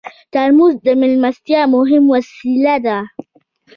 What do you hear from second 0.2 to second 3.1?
ترموز د میلمستیا مهم وسیله ده.